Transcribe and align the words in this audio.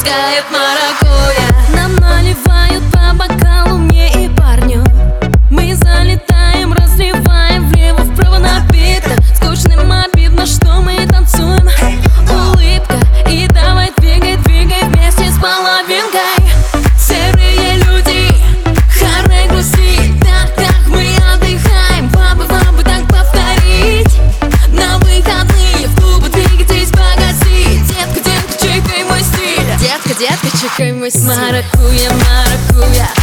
Брызгает 0.00 0.44
маракуйя. 0.50 1.49
маракуя, 30.80 32.10
маракуя 32.10 33.19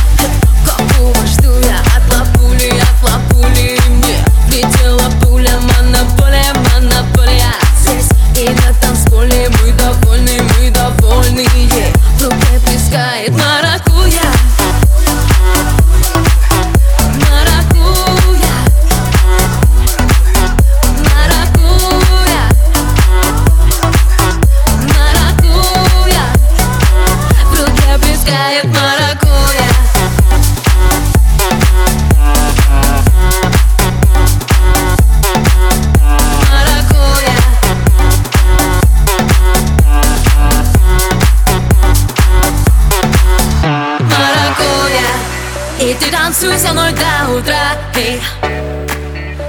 танцуй 46.40 46.60
со 46.60 46.72
мной 46.72 46.92
до 46.92 47.36
утра, 47.36 47.76
эй. 47.96 48.22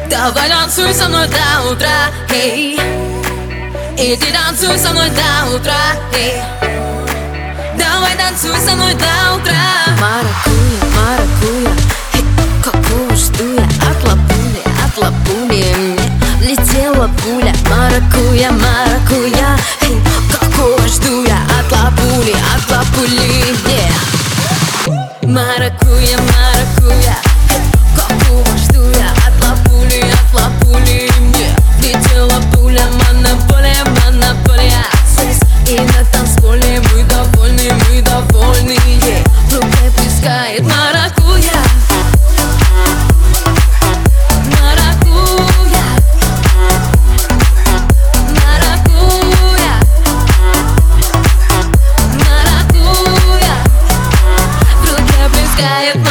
Давай 0.08 0.48
танцуй 0.48 0.94
со 0.94 1.06
мной 1.06 1.28
до 1.28 1.70
утра, 1.70 2.08
эй. 2.30 2.80
Иди 3.98 4.32
танцуй 4.32 4.78
со 4.78 4.90
мной 4.92 5.10
до 5.10 5.54
утра, 5.54 5.74
эй. 6.14 6.40
Давай 7.76 8.16
танцуй 8.16 8.58
со 8.58 8.74
мной 8.74 8.94
до 8.94 9.36
утра. 9.36 9.54
Маракуя, 10.00 10.80
маракуя 10.96 11.72
эй, 12.14 12.24
Какую 12.64 13.14
жду 13.16 13.44
я 13.54 13.90
от 13.90 14.02
лапули, 14.04 14.62
от 14.86 14.96
лапули 14.96 15.74
Мне 15.76 15.98
летела 16.40 17.10
пуля. 17.22 17.52
Маракуя, 17.68 18.50
маракуя 18.50 19.58
пускает 55.58 56.07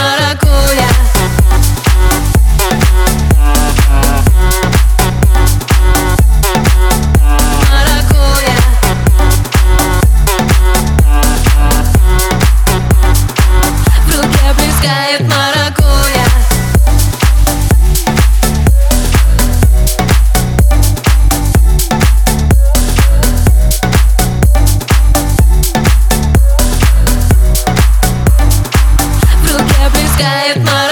sky 30.17 30.57
my 30.65 30.86